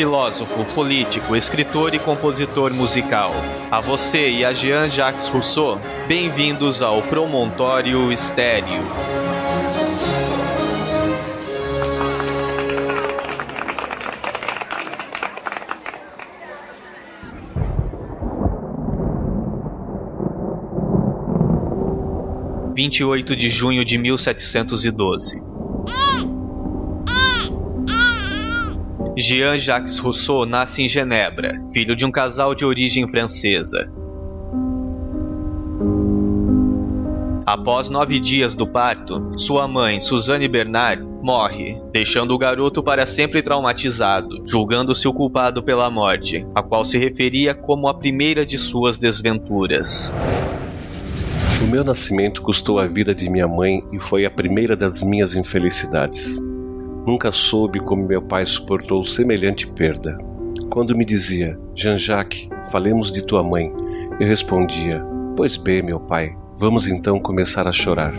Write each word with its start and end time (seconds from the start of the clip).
filósofo, 0.00 0.64
político, 0.74 1.36
escritor 1.36 1.92
e 1.92 1.98
compositor 1.98 2.72
musical. 2.72 3.32
A 3.70 3.80
você 3.80 4.30
e 4.30 4.42
a 4.42 4.50
Jean-Jacques 4.50 5.28
Rousseau, 5.28 5.78
bem-vindos 6.08 6.80
ao 6.80 7.02
Promontório 7.02 8.10
Estéreo. 8.10 8.82
Vinte 22.74 23.00
e 23.00 23.04
oito 23.04 23.36
de 23.36 23.50
junho 23.50 23.84
de 23.84 23.98
mil 23.98 24.16
setecentos 24.16 24.86
e 24.86 24.90
doze. 24.90 25.49
Jean-Jacques 29.30 30.00
Rousseau 30.00 30.44
nasce 30.44 30.82
em 30.82 30.88
Genebra, 30.88 31.54
filho 31.72 31.94
de 31.94 32.04
um 32.04 32.10
casal 32.10 32.52
de 32.52 32.64
origem 32.64 33.06
francesa. 33.06 33.88
Após 37.46 37.88
nove 37.88 38.18
dias 38.18 38.56
do 38.56 38.66
parto, 38.66 39.38
sua 39.38 39.68
mãe, 39.68 40.00
Suzanne 40.00 40.48
Bernard, 40.48 41.04
morre, 41.22 41.80
deixando 41.92 42.34
o 42.34 42.38
garoto 42.38 42.82
para 42.82 43.06
sempre 43.06 43.40
traumatizado, 43.40 44.42
julgando-se 44.44 45.06
o 45.06 45.12
culpado 45.12 45.62
pela 45.62 45.88
morte, 45.88 46.44
a 46.52 46.60
qual 46.60 46.82
se 46.82 46.98
referia 46.98 47.54
como 47.54 47.86
a 47.86 47.94
primeira 47.94 48.44
de 48.44 48.58
suas 48.58 48.98
desventuras. 48.98 50.12
O 51.62 51.66
meu 51.68 51.84
nascimento 51.84 52.42
custou 52.42 52.80
a 52.80 52.86
vida 52.88 53.14
de 53.14 53.30
minha 53.30 53.46
mãe 53.46 53.84
e 53.92 54.00
foi 54.00 54.26
a 54.26 54.30
primeira 54.30 54.74
das 54.74 55.04
minhas 55.04 55.36
infelicidades. 55.36 56.49
Nunca 57.06 57.32
soube 57.32 57.80
como 57.80 58.06
meu 58.06 58.22
pai 58.22 58.44
suportou 58.46 59.04
semelhante 59.04 59.66
perda. 59.66 60.16
Quando 60.68 60.96
me 60.96 61.04
dizia, 61.04 61.58
Jean-Jacques, 61.74 62.48
falemos 62.70 63.10
de 63.10 63.22
tua 63.22 63.42
mãe, 63.42 63.72
eu 64.20 64.26
respondia, 64.26 65.04
Pois 65.36 65.56
bem, 65.56 65.82
meu 65.82 65.98
pai, 65.98 66.36
vamos 66.58 66.86
então 66.86 67.18
começar 67.18 67.66
a 67.66 67.72
chorar. 67.72 68.12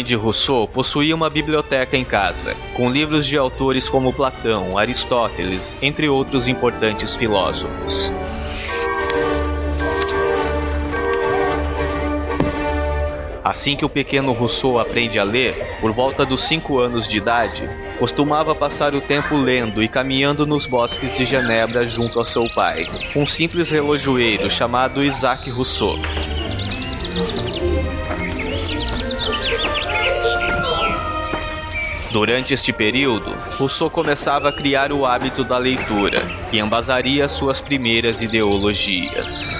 Mãe 0.00 0.04
de 0.04 0.16
Rousseau 0.16 0.66
possuía 0.66 1.14
uma 1.14 1.28
biblioteca 1.28 1.94
em 1.94 2.04
casa, 2.04 2.56
com 2.74 2.90
livros 2.90 3.26
de 3.26 3.36
autores 3.36 3.90
como 3.90 4.14
Platão, 4.14 4.78
Aristóteles, 4.78 5.76
entre 5.82 6.08
outros 6.08 6.48
importantes 6.48 7.14
filósofos. 7.14 8.10
Assim 13.44 13.76
que 13.76 13.84
o 13.84 13.88
pequeno 13.90 14.32
Rousseau 14.32 14.78
aprende 14.78 15.18
a 15.18 15.24
ler, 15.24 15.54
por 15.80 15.92
volta 15.92 16.24
dos 16.24 16.40
5 16.44 16.78
anos 16.78 17.06
de 17.06 17.18
idade, 17.18 17.68
costumava 17.98 18.54
passar 18.54 18.94
o 18.94 19.00
tempo 19.02 19.36
lendo 19.36 19.82
e 19.82 19.88
caminhando 19.88 20.46
nos 20.46 20.66
bosques 20.66 21.14
de 21.18 21.26
Genebra 21.26 21.86
junto 21.86 22.20
a 22.20 22.24
seu 22.24 22.48
pai, 22.54 22.88
um 23.14 23.26
simples 23.26 23.70
relojoeiro 23.70 24.48
chamado 24.48 25.04
Isaac 25.04 25.50
Rousseau. 25.50 25.98
Durante 32.20 32.52
este 32.52 32.70
período, 32.70 33.34
Rousseau 33.56 33.88
começava 33.88 34.50
a 34.50 34.52
criar 34.52 34.92
o 34.92 35.06
hábito 35.06 35.42
da 35.42 35.56
leitura, 35.56 36.20
que 36.50 36.58
embasaria 36.58 37.26
suas 37.30 37.62
primeiras 37.62 38.20
ideologias. 38.20 39.58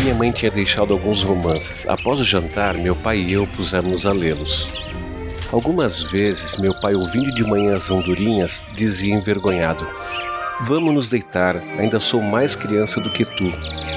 Minha 0.00 0.16
mãe 0.16 0.32
tinha 0.32 0.50
deixado 0.50 0.92
alguns 0.92 1.22
romances. 1.22 1.88
Após 1.88 2.18
o 2.18 2.24
jantar, 2.24 2.74
meu 2.74 2.96
pai 2.96 3.18
e 3.18 3.34
eu 3.34 3.46
pusemos 3.46 4.04
a 4.04 4.10
lê-los. 4.10 4.66
Algumas 5.52 6.02
vezes, 6.02 6.56
meu 6.56 6.74
pai, 6.74 6.96
ouvindo 6.96 7.32
de 7.32 7.44
manhã 7.44 7.76
as 7.76 7.88
andorinhas, 7.88 8.64
dizia 8.72 9.14
envergonhado: 9.14 9.86
Vamos 10.62 10.92
nos 10.92 11.08
deitar, 11.08 11.62
ainda 11.78 12.00
sou 12.00 12.20
mais 12.20 12.56
criança 12.56 13.00
do 13.00 13.10
que 13.10 13.24
tu. 13.24 13.95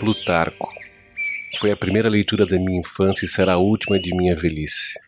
Plutarco. 0.00 0.72
Foi 1.58 1.70
a 1.70 1.76
primeira 1.76 2.08
leitura 2.08 2.46
da 2.46 2.56
minha 2.56 2.80
infância 2.80 3.26
e 3.26 3.28
será 3.28 3.52
a 3.52 3.58
última 3.58 3.98
de 3.98 4.16
minha 4.16 4.34
velhice. 4.34 4.98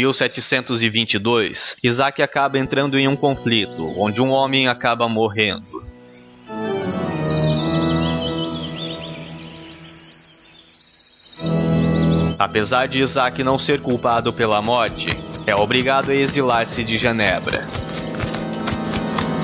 1722, 0.00 1.76
Isaac 1.82 2.22
acaba 2.22 2.58
entrando 2.58 2.98
em 2.98 3.06
um 3.06 3.14
conflito, 3.14 3.92
onde 3.98 4.22
um 4.22 4.30
homem 4.30 4.66
acaba 4.66 5.08
morrendo. 5.08 5.80
Apesar 12.38 12.88
de 12.88 13.02
Isaac 13.02 13.44
não 13.44 13.58
ser 13.58 13.80
culpado 13.80 14.32
pela 14.32 14.62
morte, 14.62 15.08
é 15.46 15.54
obrigado 15.54 16.10
a 16.10 16.14
exilar-se 16.14 16.82
de 16.82 16.96
Genebra. 16.96 17.66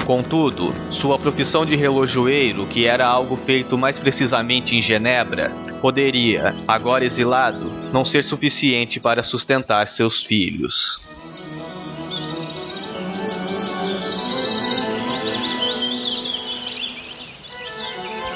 Contudo, 0.07 0.75
sua 0.91 1.19
profissão 1.19 1.67
de 1.67 1.77
relojoeiro, 1.77 2.67
que 2.67 2.87
era 2.87 3.07
algo 3.07 3.37
feito 3.37 3.77
mais 3.77 3.99
precisamente 3.99 4.75
em 4.75 4.81
Genebra, 4.81 5.53
poderia, 5.87 6.53
agora 6.67 7.05
exilado, 7.05 7.71
não 7.93 8.05
ser 8.05 8.25
suficiente 8.25 8.99
para 8.99 9.23
sustentar 9.23 9.87
seus 9.87 10.25
filhos. 10.25 11.01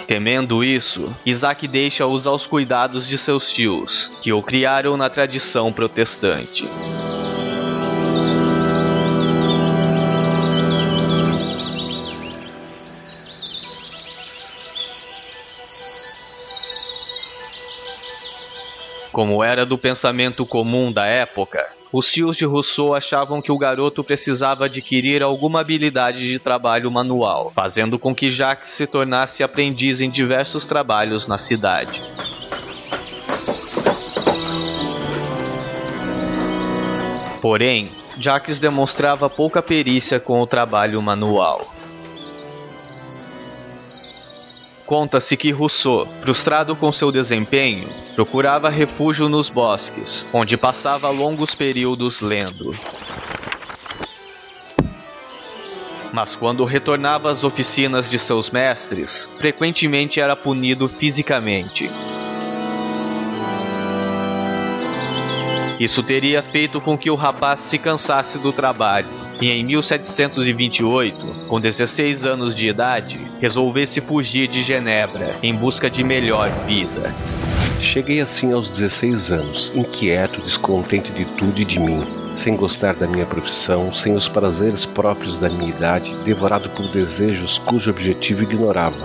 Temendo 0.06 0.62
isso, 0.62 1.12
Isaac 1.26 1.66
deixa-os 1.66 2.24
aos 2.24 2.46
cuidados 2.46 3.08
de 3.08 3.18
seus 3.18 3.52
tios, 3.52 4.12
que 4.22 4.32
o 4.32 4.40
criaram 4.40 4.96
na 4.96 5.10
tradição 5.10 5.72
protestante. 5.72 6.68
Como 19.20 19.44
era 19.44 19.66
do 19.66 19.76
pensamento 19.76 20.46
comum 20.46 20.90
da 20.90 21.04
época, 21.04 21.62
os 21.92 22.10
tios 22.10 22.38
de 22.38 22.46
Rousseau 22.46 22.94
achavam 22.94 23.42
que 23.42 23.52
o 23.52 23.58
garoto 23.58 24.02
precisava 24.02 24.64
adquirir 24.64 25.22
alguma 25.22 25.60
habilidade 25.60 26.26
de 26.26 26.38
trabalho 26.38 26.90
manual, 26.90 27.52
fazendo 27.54 27.98
com 27.98 28.14
que 28.14 28.30
Jacques 28.30 28.70
se 28.70 28.86
tornasse 28.86 29.42
aprendiz 29.42 30.00
em 30.00 30.08
diversos 30.08 30.66
trabalhos 30.66 31.26
na 31.26 31.36
cidade. 31.36 32.02
Porém, 37.42 37.92
Jacques 38.18 38.58
demonstrava 38.58 39.28
pouca 39.28 39.60
perícia 39.60 40.18
com 40.18 40.40
o 40.40 40.46
trabalho 40.46 41.02
manual. 41.02 41.79
Conta-se 44.90 45.36
que 45.36 45.52
Rousseau, 45.52 46.04
frustrado 46.18 46.74
com 46.74 46.90
seu 46.90 47.12
desempenho, 47.12 47.88
procurava 48.16 48.68
refúgio 48.68 49.28
nos 49.28 49.48
bosques, 49.48 50.26
onde 50.34 50.56
passava 50.56 51.08
longos 51.10 51.54
períodos 51.54 52.20
lendo. 52.20 52.74
Mas 56.12 56.34
quando 56.34 56.64
retornava 56.64 57.30
às 57.30 57.44
oficinas 57.44 58.10
de 58.10 58.18
seus 58.18 58.50
mestres, 58.50 59.30
frequentemente 59.38 60.20
era 60.20 60.34
punido 60.34 60.88
fisicamente. 60.88 61.88
Isso 65.78 66.02
teria 66.02 66.42
feito 66.42 66.80
com 66.80 66.98
que 66.98 67.12
o 67.12 67.14
rapaz 67.14 67.60
se 67.60 67.78
cansasse 67.78 68.40
do 68.40 68.52
trabalho 68.52 69.19
e 69.40 69.50
em 69.50 69.64
1728, 69.64 71.46
com 71.48 71.60
16 71.60 72.26
anos 72.26 72.54
de 72.54 72.68
idade, 72.68 73.20
resolvesse 73.40 74.00
fugir 74.00 74.46
de 74.48 74.62
Genebra 74.62 75.36
em 75.42 75.54
busca 75.54 75.88
de 75.88 76.04
melhor 76.04 76.50
vida. 76.66 77.14
Cheguei 77.80 78.20
assim 78.20 78.52
aos 78.52 78.68
16 78.68 79.32
anos, 79.32 79.72
inquieto, 79.74 80.42
descontente 80.42 81.10
de 81.12 81.24
tudo 81.24 81.60
e 81.60 81.64
de 81.64 81.80
mim. 81.80 82.04
sem 82.36 82.54
gostar 82.54 82.94
da 82.94 83.06
minha 83.06 83.26
profissão, 83.26 83.92
sem 83.92 84.14
os 84.14 84.28
prazeres 84.28 84.86
próprios 84.86 85.36
da 85.38 85.48
minha 85.48 85.70
idade, 85.70 86.14
devorado 86.24 86.70
por 86.70 86.88
desejos 86.88 87.58
cujo 87.58 87.90
objetivo 87.90 88.44
ignorava, 88.44 89.04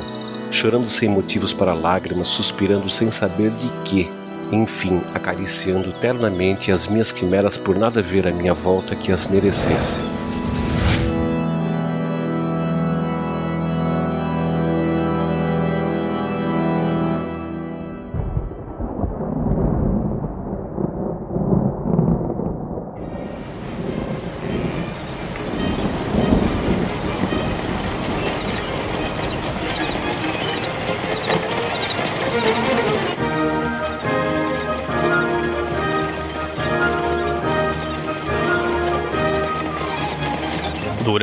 chorando 0.52 0.88
sem 0.88 1.10
motivos 1.10 1.52
para 1.52 1.74
lágrimas, 1.74 2.30
suspirando 2.30 2.90
sem 2.90 3.10
saber 3.10 3.50
de 3.52 3.70
quê, 3.84 4.08
enfim, 4.52 5.02
acariciando 5.14 5.92
ternamente 5.94 6.72
as 6.72 6.88
minhas 6.88 7.12
quimeras 7.12 7.58
por 7.58 7.76
nada 7.76 8.02
ver 8.02 8.28
à 8.28 8.32
minha 8.32 8.54
volta 8.54 8.96
que 8.96 9.12
as 9.12 9.28
merecesse. 9.28 10.02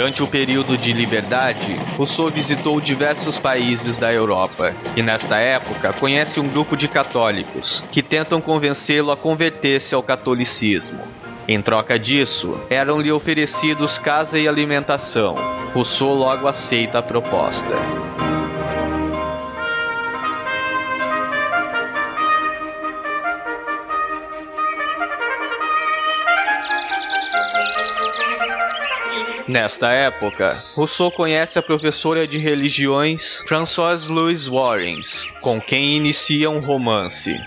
Durante 0.03 0.21
o 0.21 0.27
período 0.27 0.77
de 0.77 0.93
liberdade, 0.93 1.77
Rousseau 1.97 2.29
visitou 2.29 2.81
diversos 2.81 3.39
países 3.39 3.95
da 3.95 4.13
Europa 4.13 4.75
e, 4.97 5.01
nesta 5.01 5.39
época, 5.39 5.93
conhece 5.93 6.41
um 6.41 6.49
grupo 6.49 6.77
de 6.77 6.89
católicos 6.89 7.85
que 7.93 8.03
tentam 8.03 8.41
convencê-lo 8.41 9.13
a 9.13 9.17
converter-se 9.17 9.95
ao 9.95 10.03
catolicismo. 10.03 11.05
Em 11.47 11.63
troca 11.63 12.01
disso, 12.01 12.59
eram-lhe 12.69 13.13
oferecidos 13.13 13.97
casa 13.97 14.41
e 14.41 14.49
alimentação. 14.49 15.37
Rousseau 15.73 16.13
logo 16.13 16.49
aceita 16.49 16.99
a 16.99 17.03
proposta. 17.03 17.77
Nesta 29.53 29.93
época, 29.93 30.65
Rousseau 30.75 31.11
conhece 31.11 31.59
a 31.59 31.63
professora 31.63 32.27
de 32.27 32.39
religiões 32.39 33.45
Françoise 33.47 34.11
Louise 34.11 34.51
Warrens, 34.51 35.29
com 35.43 35.61
quem 35.61 35.95
inicia 35.95 36.49
um 36.49 36.59
romance. 36.59 37.39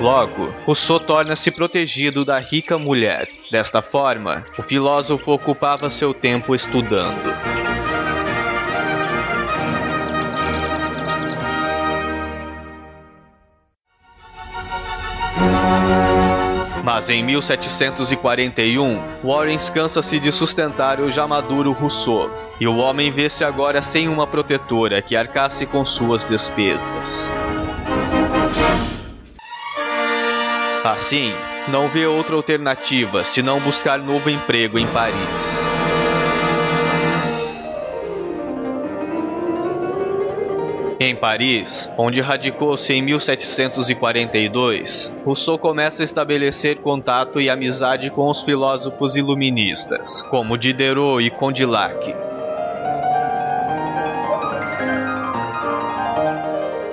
Logo, 0.00 0.52
Rousseau 0.64 0.98
torna-se 0.98 1.52
protegido 1.52 2.24
da 2.24 2.40
rica 2.40 2.76
mulher. 2.76 3.28
Desta 3.48 3.80
forma, 3.80 4.44
o 4.58 4.62
filósofo 4.64 5.30
ocupava 5.30 5.88
seu 5.88 6.12
tempo 6.12 6.52
estudando. 6.52 7.55
Mas 16.86 17.10
em 17.10 17.20
1741, 17.20 19.02
Warren 19.24 19.58
cansa-se 19.74 20.20
de 20.20 20.30
sustentar 20.30 21.00
o 21.00 21.10
já 21.10 21.26
maduro 21.26 21.72
Rousseau, 21.72 22.30
e 22.60 22.68
o 22.68 22.76
homem 22.76 23.10
vê-se 23.10 23.42
agora 23.42 23.82
sem 23.82 24.08
uma 24.08 24.24
protetora 24.24 25.02
que 25.02 25.16
arcasse 25.16 25.66
com 25.66 25.84
suas 25.84 26.24
despesas. 26.24 27.28
Assim, 30.84 31.32
não 31.66 31.88
vê 31.88 32.06
outra 32.06 32.36
alternativa 32.36 33.24
senão 33.24 33.58
buscar 33.58 33.98
novo 33.98 34.30
emprego 34.30 34.78
em 34.78 34.86
Paris. 34.86 35.66
Em 41.06 41.14
Paris, 41.14 41.88
onde 41.96 42.20
radicou-se 42.20 42.92
em 42.92 43.00
1742, 43.00 45.14
Rousseau 45.24 45.56
começa 45.56 46.02
a 46.02 46.04
estabelecer 46.04 46.78
contato 46.78 47.40
e 47.40 47.48
amizade 47.48 48.10
com 48.10 48.28
os 48.28 48.42
filósofos 48.42 49.14
iluministas, 49.14 50.22
como 50.22 50.58
Diderot 50.58 51.24
e 51.24 51.30
Condillac. 51.30 52.12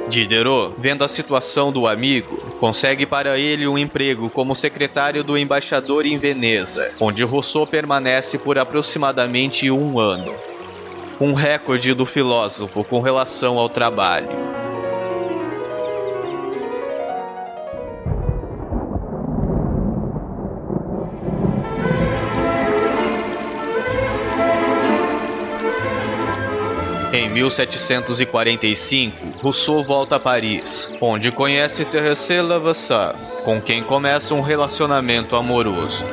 Diderot, 0.07 0.75
vendo 0.77 1.03
a 1.03 1.07
situação 1.07 1.71
do 1.71 1.87
amigo, 1.87 2.37
consegue 2.59 3.07
para 3.07 3.39
ele 3.39 3.67
um 3.67 3.79
emprego 3.79 4.29
como 4.29 4.53
secretário 4.53 5.23
do 5.23 5.35
embaixador 5.35 6.05
em 6.05 6.19
Veneza, 6.19 6.91
onde 6.99 7.23
Rousseau 7.23 7.65
permanece 7.65 8.37
por 8.37 8.59
aproximadamente 8.59 9.71
um 9.71 9.99
ano 9.99 10.52
um 11.19 11.33
recorde 11.33 11.93
do 11.93 12.05
filósofo 12.05 12.83
com 12.83 13.01
relação 13.01 13.57
ao 13.57 13.69
trabalho. 13.69 14.43
Em 27.13 27.29
1745, 27.29 29.39
Rousseau 29.39 29.83
volta 29.83 30.15
a 30.15 30.19
Paris, 30.19 30.91
onde 30.99 31.31
conhece 31.31 31.85
Thérèse 31.85 32.41
Levasseur, 32.41 33.13
com 33.43 33.61
quem 33.61 33.83
começa 33.83 34.33
um 34.33 34.41
relacionamento 34.41 35.35
amoroso. 35.35 36.03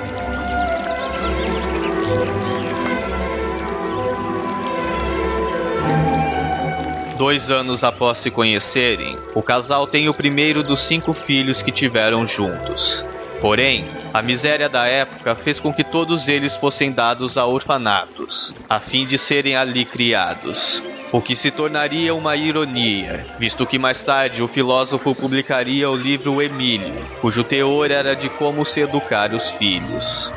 Dois 7.20 7.50
anos 7.50 7.84
após 7.84 8.16
se 8.16 8.30
conhecerem, 8.30 9.14
o 9.34 9.42
casal 9.42 9.86
tem 9.86 10.08
o 10.08 10.14
primeiro 10.14 10.62
dos 10.62 10.80
cinco 10.80 11.12
filhos 11.12 11.60
que 11.60 11.70
tiveram 11.70 12.26
juntos. 12.26 13.04
Porém, 13.42 13.84
a 14.14 14.22
miséria 14.22 14.70
da 14.70 14.86
época 14.86 15.36
fez 15.36 15.60
com 15.60 15.70
que 15.70 15.84
todos 15.84 16.28
eles 16.28 16.56
fossem 16.56 16.90
dados 16.90 17.36
a 17.36 17.44
orfanatos, 17.44 18.54
a 18.66 18.80
fim 18.80 19.04
de 19.04 19.18
serem 19.18 19.54
ali 19.54 19.84
criados. 19.84 20.82
O 21.12 21.20
que 21.20 21.36
se 21.36 21.50
tornaria 21.50 22.14
uma 22.14 22.36
ironia, 22.36 23.26
visto 23.38 23.66
que 23.66 23.78
mais 23.78 24.02
tarde 24.02 24.42
o 24.42 24.48
filósofo 24.48 25.14
publicaria 25.14 25.90
o 25.90 25.96
livro 25.96 26.40
Emílio, 26.40 27.06
cujo 27.20 27.44
teor 27.44 27.90
era 27.90 28.16
de 28.16 28.30
como 28.30 28.64
se 28.64 28.80
educar 28.80 29.34
os 29.34 29.50
filhos. 29.50 30.32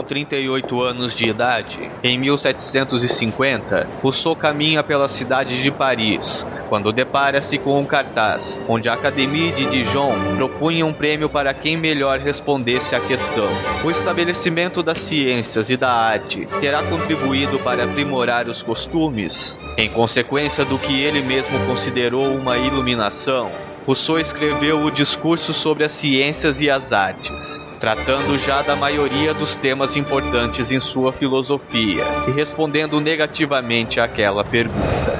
Com 0.00 0.02
38 0.02 0.80
anos 0.80 1.14
de 1.14 1.28
idade, 1.28 1.90
em 2.02 2.18
1750, 2.18 3.86
Rousseau 4.02 4.34
caminha 4.34 4.82
pela 4.82 5.06
cidade 5.06 5.62
de 5.62 5.70
Paris, 5.70 6.46
quando 6.70 6.90
depara-se 6.90 7.58
com 7.58 7.78
um 7.78 7.84
cartaz, 7.84 8.58
onde 8.66 8.88
a 8.88 8.94
Académie 8.94 9.52
de 9.52 9.66
Dijon 9.66 10.14
propunha 10.36 10.86
um 10.86 10.92
prêmio 10.92 11.28
para 11.28 11.52
quem 11.52 11.76
melhor 11.76 12.18
respondesse 12.18 12.94
à 12.94 13.00
questão. 13.00 13.48
O 13.84 13.90
estabelecimento 13.90 14.82
das 14.82 14.98
ciências 14.98 15.68
e 15.68 15.76
da 15.76 15.92
arte 15.92 16.48
terá 16.60 16.82
contribuído 16.82 17.58
para 17.58 17.84
aprimorar 17.84 18.48
os 18.48 18.62
costumes? 18.62 19.60
Em 19.76 19.90
consequência 19.90 20.64
do 20.64 20.78
que 20.78 20.98
ele 20.98 21.20
mesmo 21.20 21.58
considerou 21.66 22.34
uma 22.34 22.56
iluminação, 22.56 23.50
Rousseau 23.86 24.18
escreveu 24.18 24.84
o 24.84 24.90
Discurso 24.90 25.52
sobre 25.52 25.84
as 25.84 25.92
Ciências 25.92 26.60
e 26.60 26.68
as 26.68 26.92
Artes, 26.92 27.64
tratando 27.78 28.36
já 28.36 28.62
da 28.62 28.76
maioria 28.76 29.32
dos 29.32 29.56
temas 29.56 29.96
importantes 29.96 30.70
em 30.70 30.78
sua 30.78 31.12
filosofia 31.12 32.04
e 32.28 32.30
respondendo 32.30 33.00
negativamente 33.00 33.98
àquela 33.98 34.44
pergunta. 34.44 35.18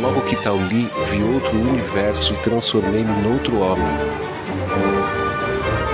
Logo 0.00 0.20
que 0.22 0.36
tal 0.36 0.56
li, 0.56 0.88
vi 1.10 1.22
outro 1.22 1.58
universo 1.58 2.34
e 2.34 2.36
transformei-me 2.36 3.22
noutro 3.22 3.60
homem. 3.60 4.25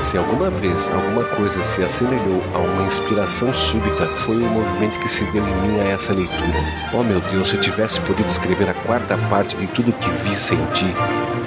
Se 0.02 0.18
alguma 0.18 0.50
vez 0.50 0.90
alguma 0.90 1.24
coisa 1.24 1.62
se 1.62 1.82
assemelhou 1.82 2.42
a 2.54 2.58
uma 2.58 2.86
inspiração 2.86 3.54
súbita, 3.54 4.04
foi 4.06 4.36
o 4.36 4.50
movimento 4.50 4.98
que 4.98 5.08
se 5.08 5.24
deu 5.26 5.42
em 5.46 5.56
mim 5.62 5.80
a 5.80 5.84
essa 5.84 6.12
leitura. 6.12 6.58
Oh 6.92 7.02
meu 7.02 7.20
Deus, 7.20 7.48
se 7.48 7.54
eu 7.54 7.60
tivesse 7.60 8.00
podido 8.00 8.26
escrever 8.26 8.68
a 8.68 8.74
quarta 8.74 9.16
parte 9.30 9.56
de 9.56 9.66
tudo 9.68 9.92
que 9.92 10.10
vi 10.10 10.32
e 10.32 10.40
senti, 10.40 10.92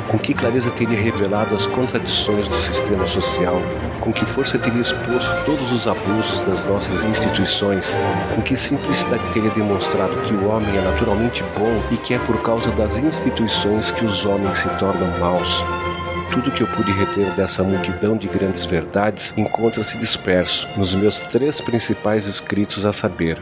Com 0.09 0.19
que 0.19 0.33
clareza 0.33 0.69
teria 0.71 0.99
revelado 0.99 1.55
as 1.55 1.65
contradições 1.65 2.47
do 2.47 2.55
sistema 2.55 3.07
social? 3.07 3.59
Com 3.99 4.13
que 4.13 4.25
força 4.25 4.57
teria 4.57 4.79
exposto 4.79 5.31
todos 5.45 5.71
os 5.71 5.87
abusos 5.87 6.41
das 6.43 6.63
nossas 6.63 7.03
instituições? 7.03 7.97
Com 8.33 8.41
que 8.41 8.55
simplicidade 8.55 9.27
teria 9.33 9.49
demonstrado 9.49 10.15
que 10.21 10.33
o 10.33 10.47
homem 10.47 10.77
é 10.77 10.81
naturalmente 10.81 11.43
bom 11.57 11.83
e 11.91 11.97
que 11.97 12.13
é 12.13 12.19
por 12.19 12.41
causa 12.43 12.71
das 12.71 12.97
instituições 12.97 13.91
que 13.91 14.05
os 14.05 14.25
homens 14.25 14.59
se 14.59 14.69
tornam 14.77 15.19
maus? 15.19 15.63
Tudo 16.31 16.51
que 16.51 16.61
eu 16.61 16.67
pude 16.67 16.91
reter 16.91 17.31
dessa 17.31 17.63
multidão 17.63 18.17
de 18.17 18.27
grandes 18.27 18.65
verdades 18.65 19.33
encontra-se 19.37 19.97
disperso 19.97 20.67
nos 20.75 20.93
meus 20.93 21.19
três 21.19 21.61
principais 21.61 22.25
escritos 22.25 22.85
a 22.85 22.93
saber: 22.93 23.41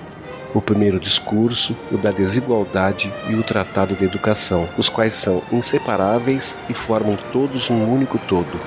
o 0.53 0.61
primeiro 0.61 0.99
discurso, 0.99 1.75
o 1.91 1.97
da 1.97 2.11
desigualdade 2.11 3.11
e 3.27 3.35
o 3.35 3.43
tratado 3.43 3.95
de 3.95 4.05
educação, 4.05 4.67
os 4.77 4.89
quais 4.89 5.15
são 5.15 5.41
inseparáveis 5.51 6.57
e 6.69 6.73
formam 6.73 7.17
todos 7.31 7.69
um 7.69 7.91
único 7.91 8.17
todo. 8.19 8.59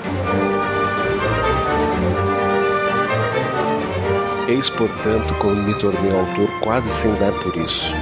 Eis, 4.48 4.70
portanto, 4.70 5.34
como 5.34 5.56
me 5.56 5.74
tornei 5.74 6.12
autor 6.12 6.48
quase 6.60 6.88
sem 6.90 7.12
dar 7.14 7.32
por 7.32 7.56
isso. 7.56 7.92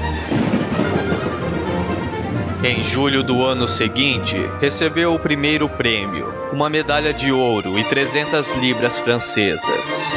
Em 2.66 2.83
julho 2.83 3.23
do 3.23 3.44
ano 3.44 3.68
seguinte, 3.68 4.38
recebeu 4.59 5.12
o 5.12 5.18
primeiro 5.18 5.68
prêmio, 5.68 6.33
uma 6.50 6.71
medalha 6.71 7.12
de 7.12 7.30
ouro 7.30 7.78
e 7.78 7.85
300 7.85 8.52
libras 8.52 8.99
francesas. 8.99 10.14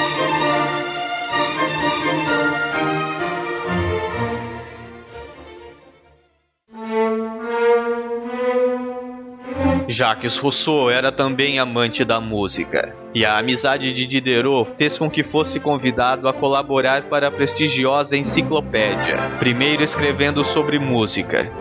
Jacques 9.89 10.37
Rousseau 10.37 10.89
era 10.89 11.11
também 11.11 11.59
amante 11.59 12.05
da 12.05 12.21
música, 12.21 12.95
e 13.13 13.25
a 13.25 13.37
amizade 13.37 13.91
de 13.91 14.05
Diderot 14.05 14.69
fez 14.77 14.97
com 14.97 15.09
que 15.09 15.21
fosse 15.21 15.59
convidado 15.59 16.29
a 16.29 16.33
colaborar 16.33 17.09
para 17.09 17.27
a 17.27 17.31
prestigiosa 17.31 18.15
enciclopédia, 18.15 19.17
primeiro 19.37 19.83
escrevendo 19.83 20.45
sobre 20.45 20.79
música, 20.79 21.51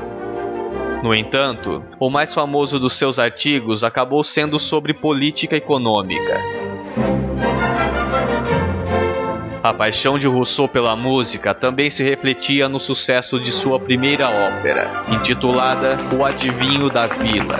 no 1.06 1.14
entanto, 1.14 1.84
o 2.00 2.10
mais 2.10 2.34
famoso 2.34 2.80
dos 2.80 2.94
seus 2.94 3.20
artigos 3.20 3.84
acabou 3.84 4.24
sendo 4.24 4.58
sobre 4.58 4.92
política 4.92 5.54
econômica. 5.54 6.40
A 9.62 9.72
paixão 9.72 10.18
de 10.18 10.26
Rousseau 10.26 10.66
pela 10.66 10.96
música 10.96 11.54
também 11.54 11.88
se 11.90 12.02
refletia 12.02 12.68
no 12.68 12.80
sucesso 12.80 13.38
de 13.38 13.52
sua 13.52 13.78
primeira 13.78 14.28
ópera, 14.28 15.04
intitulada 15.08 15.96
O 16.12 16.24
Adivinho 16.24 16.90
da 16.90 17.06
Vila. 17.06 17.54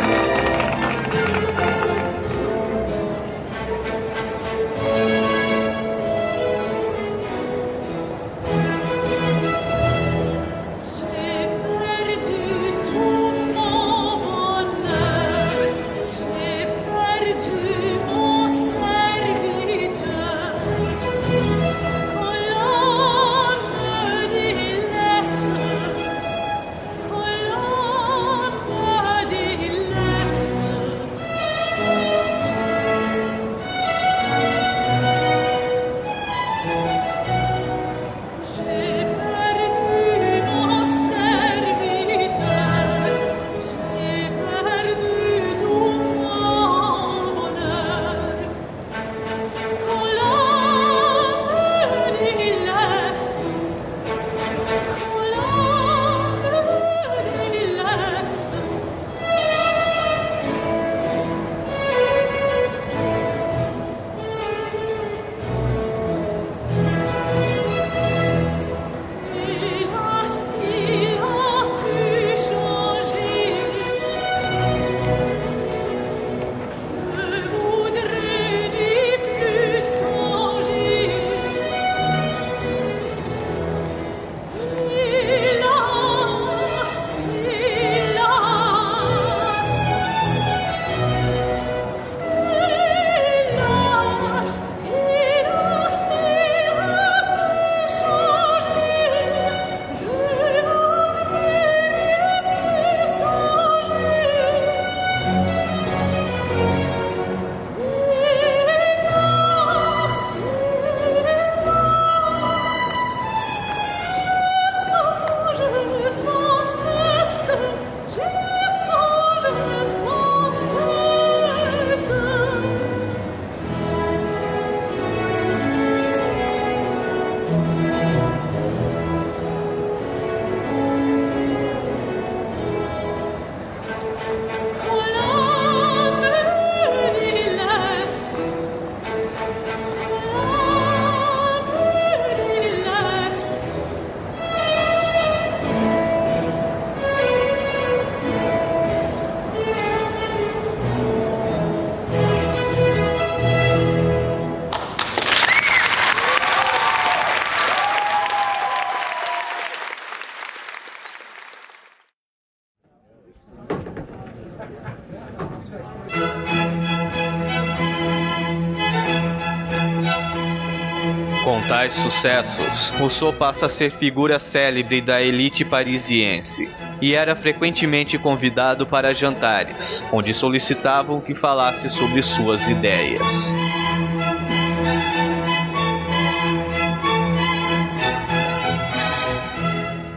Tais 171.68 171.92
sucessos, 171.92 172.90
Rousseau 172.98 173.32
passa 173.32 173.66
a 173.66 173.68
ser 173.68 173.90
figura 173.90 174.38
célebre 174.38 175.00
da 175.00 175.20
elite 175.20 175.64
parisiense 175.64 176.68
e 177.00 177.14
era 177.14 177.34
frequentemente 177.34 178.18
convidado 178.18 178.86
para 178.86 179.12
jantares, 179.12 180.04
onde 180.12 180.32
solicitavam 180.32 181.20
que 181.20 181.34
falasse 181.34 181.90
sobre 181.90 182.22
suas 182.22 182.68
ideias. 182.68 183.52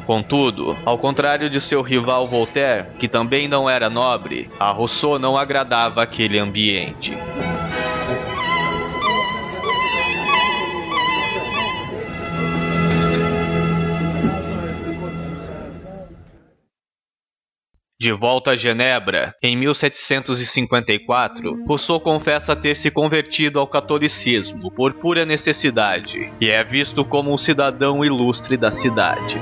Contudo, 0.09 0.75
ao 0.85 0.97
contrário 0.97 1.51
de 1.51 1.61
seu 1.61 1.83
rival 1.83 2.27
Voltaire, 2.27 2.87
que 2.97 3.07
também 3.07 3.47
não 3.47 3.69
era 3.69 3.91
nobre, 3.91 4.49
a 4.59 4.71
Rousseau 4.71 5.19
não 5.19 5.37
agradava 5.37 6.01
aquele 6.01 6.39
ambiente. 6.39 7.15
De 18.01 18.13
volta 18.13 18.51
a 18.51 18.55
Genebra, 18.55 19.35
em 19.43 19.57
1754, 19.57 21.65
Rousseau 21.67 21.99
confessa 21.99 22.55
ter 22.55 22.73
se 22.73 22.89
convertido 22.89 23.59
ao 23.59 23.67
catolicismo 23.67 24.71
por 24.71 24.93
pura 24.93 25.25
necessidade 25.25 26.31
e 26.39 26.49
é 26.49 26.63
visto 26.63 27.03
como 27.03 27.33
um 27.33 27.35
cidadão 27.35 28.05
ilustre 28.05 28.55
da 28.55 28.71
cidade. 28.71 29.37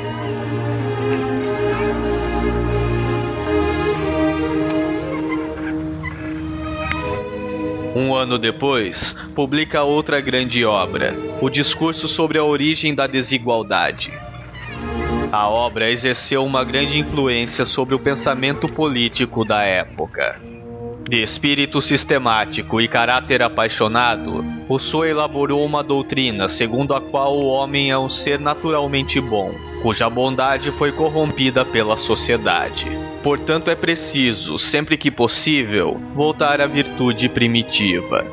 Um 7.95 8.15
ano 8.15 8.39
depois, 8.39 9.15
publica 9.35 9.83
outra 9.83 10.19
grande 10.19 10.65
obra, 10.65 11.13
O 11.41 11.47
Discurso 11.47 12.07
sobre 12.07 12.39
a 12.39 12.43
Origem 12.43 12.95
da 12.95 13.05
Desigualdade, 13.05 14.11
a 15.31 15.47
obra 15.47 15.89
exerceu 15.89 16.43
uma 16.43 16.63
grande 16.63 16.97
influência 16.97 17.65
sobre 17.65 17.95
o 17.95 17.99
pensamento 17.99 18.67
político 18.67 19.43
da 19.43 19.63
época. 19.63 20.39
De 21.09 21.21
espírito 21.21 21.81
sistemático 21.81 22.81
e 22.81 22.87
caráter 22.87 23.41
apaixonado, 23.41 24.43
Rousseau 24.67 25.05
elaborou 25.05 25.63
uma 25.65 25.81
doutrina 25.81 26.49
segundo 26.49 26.93
a 26.93 26.99
qual 26.99 27.37
o 27.37 27.45
homem 27.45 27.91
é 27.91 27.97
um 27.97 28.09
ser 28.09 28.39
naturalmente 28.41 29.21
bom, 29.21 29.53
cuja 29.81 30.09
bondade 30.09 30.69
foi 30.69 30.91
corrompida 30.91 31.63
pela 31.63 31.95
sociedade. 31.95 32.87
Portanto, 33.23 33.71
é 33.71 33.75
preciso, 33.75 34.57
sempre 34.57 34.97
que 34.97 35.09
possível, 35.09 35.97
voltar 36.13 36.59
à 36.59 36.67
virtude 36.67 37.29
primitiva. 37.29 38.25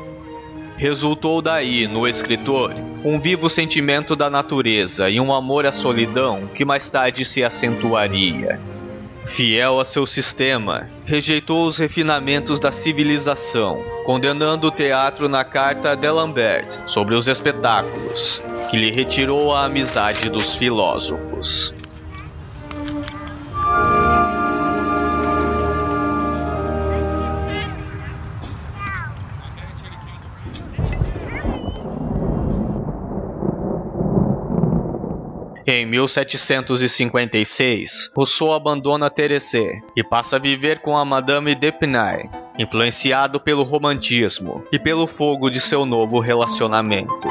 Resultou 0.77 1.41
daí, 1.41 1.87
no 1.87 2.05
escritor, 2.05 2.73
um 3.03 3.17
vivo 3.17 3.49
sentimento 3.49 4.15
da 4.15 4.29
natureza 4.29 5.09
e 5.09 5.19
um 5.21 5.33
amor 5.33 5.65
à 5.65 5.71
solidão 5.71 6.47
que 6.53 6.65
mais 6.65 6.89
tarde 6.89 7.23
se 7.23 7.43
acentuaria. 7.43 8.59
Fiel 9.25 9.79
a 9.79 9.85
seu 9.85 10.05
sistema, 10.05 10.89
rejeitou 11.05 11.65
os 11.65 11.77
refinamentos 11.77 12.59
da 12.59 12.71
civilização, 12.71 13.83
condenando 14.05 14.67
o 14.67 14.71
teatro 14.71 15.27
na 15.29 15.43
carta 15.43 15.95
de 15.95 16.09
Lambert 16.09 16.83
sobre 16.85 17.15
os 17.15 17.27
espetáculos, 17.27 18.43
que 18.69 18.77
lhe 18.77 18.91
retirou 18.91 19.53
a 19.53 19.65
amizade 19.65 20.29
dos 20.29 20.55
filósofos. 20.55 21.73
Em 35.67 35.83
1756, 35.83 38.11
Rousseau 38.15 38.53
abandona 38.53 39.09
Therese 39.09 39.81
e 39.95 40.03
passa 40.03 40.35
a 40.35 40.39
viver 40.39 40.77
com 40.77 40.95
a 40.95 41.03
Madame 41.03 41.55
d'Epinay, 41.55 42.29
influenciado 42.59 43.39
pelo 43.39 43.63
romantismo 43.63 44.63
e 44.71 44.77
pelo 44.77 45.07
fogo 45.07 45.49
de 45.49 45.59
seu 45.59 45.83
novo 45.83 46.19
relacionamento. 46.19 47.27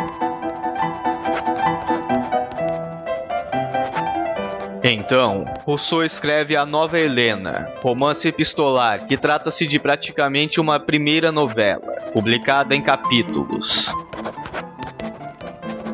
Então, 4.83 5.44
Rousseau 5.64 6.05
escreve 6.05 6.57
A 6.57 6.66
Nova 6.66 6.99
Helena, 6.99 7.73
romance 7.81 8.27
epistolar 8.27 9.07
que 9.07 9.16
trata-se 9.16 9.64
de 9.64 9.79
praticamente 9.79 10.61
uma 10.61 10.81
primeira 10.81 11.31
novela, 11.31 12.01
publicada 12.12 12.75
em 12.75 12.83
capítulos. 12.83 13.94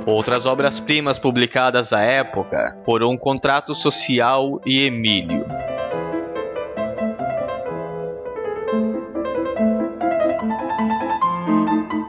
Outras 0.06 0.46
obras-primas 0.46 1.18
publicadas 1.18 1.92
à 1.92 2.00
época 2.00 2.76
foram 2.84 3.16
Contrato 3.16 3.74
Social 3.74 4.60
e 4.64 4.86
Emílio. 4.86 5.44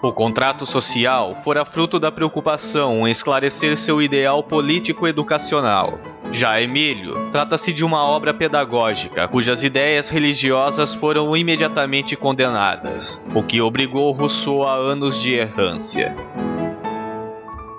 O 0.02 0.12
contrato 0.14 0.66
social 0.66 1.36
fora 1.36 1.64
fruto 1.64 2.00
da 2.00 2.12
preocupação 2.12 3.08
em 3.08 3.12
esclarecer 3.12 3.78
seu 3.78 4.02
ideal 4.02 4.44
político-educacional. 4.44 6.00
Já 6.32 6.62
Emílio 6.62 7.30
trata-se 7.32 7.72
de 7.72 7.86
uma 7.86 8.04
obra 8.04 8.34
pedagógica 8.34 9.28
cujas 9.28 9.64
ideias 9.64 10.10
religiosas 10.10 10.94
foram 10.94 11.36
imediatamente 11.38 12.16
condenadas, 12.16 13.22
o 13.36 13.44
que 13.44 13.62
obrigou 13.62 14.12
Rousseau 14.12 14.64
a 14.64 14.74
anos 14.74 15.22
de 15.22 15.34
errância. 15.34 16.16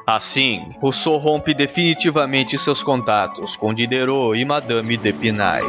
Assim, 0.06 0.74
Rousseau 0.80 1.16
rompe 1.16 1.54
definitivamente 1.54 2.58
seus 2.58 2.82
contatos 2.82 3.56
com 3.56 3.72
Diderot 3.72 4.36
e 4.36 4.44
Madame 4.44 4.96
d'Epinay. 4.96 5.62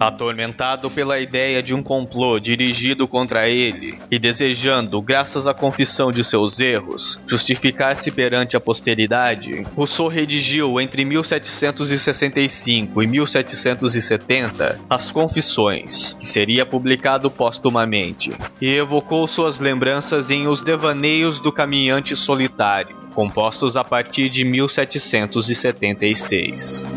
Atormentado 0.00 0.90
pela 0.90 1.20
ideia 1.20 1.62
de 1.62 1.74
um 1.74 1.82
complô 1.82 2.40
dirigido 2.40 3.06
contra 3.06 3.50
ele 3.50 3.98
e 4.10 4.18
desejando, 4.18 5.02
graças 5.02 5.46
à 5.46 5.52
confissão 5.52 6.10
de 6.10 6.24
seus 6.24 6.58
erros, 6.58 7.20
justificar-se 7.26 8.10
perante 8.10 8.56
a 8.56 8.60
posteridade, 8.60 9.66
Rousseau 9.76 10.08
redigiu 10.08 10.80
entre 10.80 11.04
1765 11.04 13.02
e 13.02 13.06
1770 13.06 14.80
As 14.88 15.12
Confissões, 15.12 16.14
que 16.14 16.26
seria 16.26 16.64
publicado 16.64 17.30
póstumamente, 17.30 18.32
e 18.58 18.70
evocou 18.70 19.28
suas 19.28 19.60
lembranças 19.60 20.30
em 20.30 20.48
Os 20.48 20.62
Devaneios 20.62 21.40
do 21.40 21.52
Caminhante 21.52 22.16
Solitário, 22.16 22.96
compostos 23.14 23.76
a 23.76 23.84
partir 23.84 24.30
de 24.30 24.46
1776. 24.46 26.90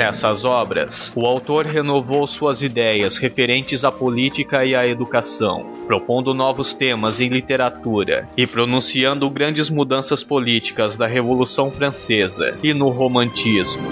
Nessas 0.00 0.46
obras, 0.46 1.12
o 1.14 1.26
autor 1.26 1.66
renovou 1.66 2.26
suas 2.26 2.62
ideias 2.62 3.18
referentes 3.18 3.84
à 3.84 3.92
política 3.92 4.64
e 4.64 4.74
à 4.74 4.88
educação, 4.88 5.74
propondo 5.86 6.32
novos 6.32 6.72
temas 6.72 7.20
em 7.20 7.28
literatura 7.28 8.26
e 8.34 8.46
pronunciando 8.46 9.28
grandes 9.28 9.68
mudanças 9.68 10.24
políticas 10.24 10.96
da 10.96 11.06
Revolução 11.06 11.70
Francesa 11.70 12.56
e 12.62 12.72
no 12.72 12.88
Romantismo. 12.88 13.86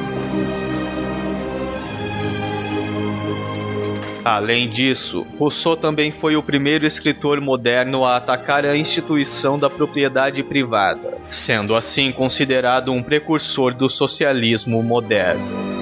Além 4.24 4.66
disso, 4.66 5.26
Rousseau 5.38 5.76
também 5.76 6.10
foi 6.10 6.36
o 6.36 6.42
primeiro 6.42 6.86
escritor 6.86 7.38
moderno 7.38 8.06
a 8.06 8.16
atacar 8.16 8.64
a 8.64 8.74
instituição 8.74 9.58
da 9.58 9.68
propriedade 9.68 10.42
privada, 10.42 11.18
sendo 11.28 11.74
assim 11.76 12.10
considerado 12.10 12.92
um 12.92 13.02
precursor 13.02 13.74
do 13.74 13.90
socialismo 13.90 14.82
moderno. 14.82 15.77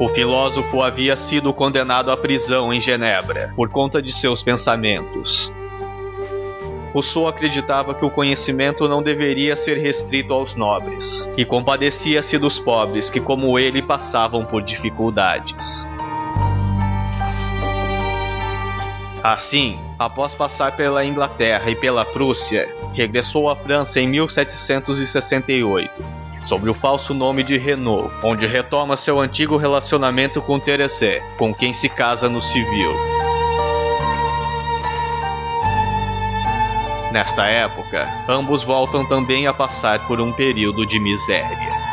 O 0.00 0.08
filósofo 0.08 0.80
havia 0.80 1.16
sido 1.16 1.52
condenado 1.52 2.12
à 2.12 2.16
prisão 2.16 2.72
em 2.72 2.80
Genebra 2.80 3.52
por 3.56 3.68
conta 3.68 4.00
de 4.00 4.12
seus 4.12 4.44
pensamentos. 4.44 5.52
Rousseau 6.92 7.26
acreditava 7.26 7.92
que 7.92 8.04
o 8.04 8.10
conhecimento 8.10 8.88
não 8.88 9.02
deveria 9.02 9.56
ser 9.56 9.78
restrito 9.78 10.32
aos 10.32 10.54
nobres, 10.54 11.28
e 11.36 11.44
compadecia-se 11.44 12.38
dos 12.38 12.60
pobres 12.60 13.10
que, 13.10 13.20
como 13.20 13.58
ele, 13.58 13.82
passavam 13.82 14.44
por 14.44 14.62
dificuldades. 14.62 15.86
Assim, 19.22 19.78
após 19.98 20.32
passar 20.32 20.76
pela 20.76 21.04
Inglaterra 21.04 21.68
e 21.70 21.74
pela 21.74 22.04
Prússia, 22.04 22.72
regressou 22.94 23.50
à 23.50 23.56
França 23.56 24.00
em 24.00 24.06
1768 24.06 26.27
sobre 26.48 26.70
o 26.70 26.74
falso 26.74 27.12
nome 27.12 27.44
de 27.44 27.58
Renault, 27.58 28.10
onde 28.24 28.46
retoma 28.46 28.96
seu 28.96 29.20
antigo 29.20 29.58
relacionamento 29.58 30.40
com 30.40 30.58
Therese, 30.58 31.22
com 31.36 31.54
quem 31.54 31.74
se 31.74 31.90
casa 31.90 32.26
no 32.26 32.40
civil. 32.40 32.90
Nesta 37.12 37.46
época, 37.46 38.08
ambos 38.26 38.62
voltam 38.62 39.04
também 39.04 39.46
a 39.46 39.52
passar 39.52 40.06
por 40.06 40.20
um 40.22 40.32
período 40.32 40.86
de 40.86 40.98
miséria. 40.98 41.87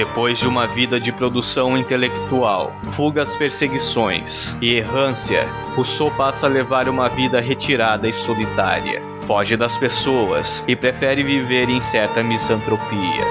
Depois 0.00 0.38
de 0.38 0.48
uma 0.48 0.66
vida 0.66 0.98
de 0.98 1.12
produção 1.12 1.76
intelectual, 1.76 2.72
fugas, 2.90 3.36
perseguições 3.36 4.56
e 4.58 4.76
errância, 4.76 5.46
Rousseau 5.76 6.10
passa 6.12 6.46
a 6.46 6.48
levar 6.48 6.88
uma 6.88 7.06
vida 7.10 7.38
retirada 7.38 8.08
e 8.08 8.12
solitária. 8.14 9.02
Foge 9.26 9.58
das 9.58 9.76
pessoas 9.76 10.64
e 10.66 10.74
prefere 10.74 11.22
viver 11.22 11.68
em 11.68 11.82
certa 11.82 12.22
misantropia. 12.22 13.26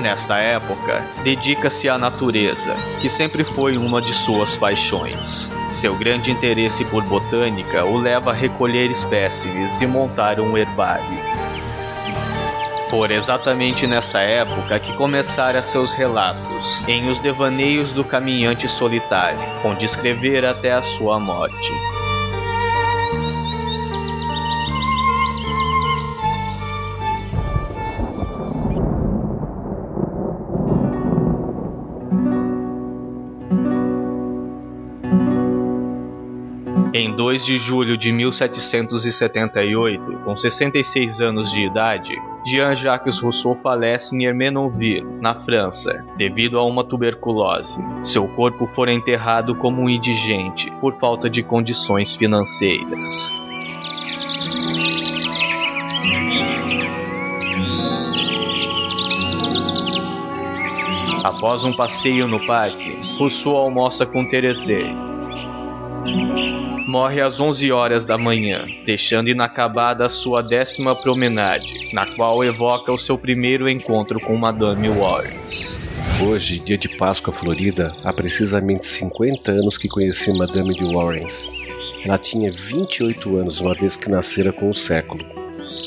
Nesta 0.00 0.38
época, 0.38 1.04
dedica-se 1.22 1.86
à 1.86 1.98
natureza, 1.98 2.74
que 2.98 3.10
sempre 3.10 3.44
foi 3.44 3.76
uma 3.76 4.00
de 4.00 4.14
suas 4.14 4.56
paixões. 4.56 5.52
Seu 5.70 5.94
grande 5.94 6.32
interesse 6.32 6.82
por 6.86 7.04
botânica 7.04 7.84
o 7.84 7.98
leva 7.98 8.30
a 8.30 8.34
recolher 8.34 8.90
espécimes 8.90 9.82
e 9.82 9.86
montar 9.86 10.40
um 10.40 10.56
herbário. 10.56 11.37
For 12.90 13.10
exatamente 13.10 13.86
nesta 13.86 14.20
época 14.20 14.80
que 14.80 14.94
começara 14.94 15.62
seus 15.62 15.92
relatos 15.92 16.82
em 16.88 17.10
Os 17.10 17.18
Devaneios 17.18 17.92
do 17.92 18.02
Caminhante 18.02 18.66
Solitário, 18.66 19.38
onde 19.62 19.84
escrever 19.84 20.44
até 20.46 20.72
a 20.72 20.80
sua 20.80 21.20
morte. 21.20 21.70
2 37.38 37.46
de 37.46 37.56
julho 37.56 37.96
de 37.96 38.10
1778, 38.10 40.18
com 40.24 40.34
66 40.34 41.20
anos 41.20 41.52
de 41.52 41.64
idade, 41.64 42.20
Jean-Jacques 42.44 43.20
Rousseau 43.20 43.54
falece 43.54 44.16
em 44.16 44.24
Hermenonville, 44.24 45.06
na 45.20 45.38
França, 45.38 46.04
devido 46.16 46.58
a 46.58 46.64
uma 46.64 46.82
tuberculose. 46.82 47.80
Seu 48.02 48.26
corpo 48.26 48.66
foi 48.66 48.92
enterrado 48.92 49.54
como 49.54 49.82
um 49.82 49.88
indigente 49.88 50.68
por 50.80 50.96
falta 50.96 51.30
de 51.30 51.44
condições 51.44 52.16
financeiras. 52.16 53.32
Após 61.22 61.64
um 61.64 61.72
passeio 61.72 62.26
no 62.26 62.44
parque, 62.44 63.16
Rousseau 63.16 63.56
almoça 63.56 64.04
com 64.04 64.26
Therese, 64.26 64.92
morre 66.88 67.20
às 67.20 67.38
11 67.38 67.70
horas 67.70 68.06
da 68.06 68.16
manhã, 68.16 68.64
deixando 68.86 69.28
inacabada 69.28 70.06
a 70.06 70.08
sua 70.08 70.40
décima 70.42 70.96
promenade, 70.96 71.90
na 71.92 72.06
qual 72.14 72.42
evoca 72.42 72.90
o 72.90 72.96
seu 72.96 73.18
primeiro 73.18 73.68
encontro 73.68 74.18
com 74.18 74.34
Madame 74.34 74.88
Warrens. 74.88 75.78
Hoje, 76.26 76.58
dia 76.58 76.78
de 76.78 76.88
Páscoa 76.88 77.32
Florida, 77.32 77.92
há 78.02 78.10
precisamente 78.10 78.86
50 78.86 79.52
anos 79.52 79.76
que 79.76 79.86
conheci 79.86 80.32
Madame 80.32 80.74
de 80.74 80.84
Warrens. 80.84 81.50
Ela 82.02 82.16
tinha 82.16 82.50
28 82.50 83.36
anos, 83.36 83.60
uma 83.60 83.74
vez 83.74 83.94
que 83.94 84.10
nascera 84.10 84.50
com 84.50 84.70
o 84.70 84.74
século. 84.74 85.26